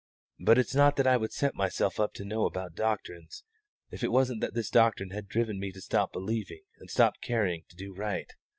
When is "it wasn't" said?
4.03-4.41